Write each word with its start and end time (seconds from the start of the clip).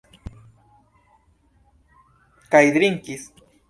Kaj 2.55 2.67
drinkis? 2.79 3.33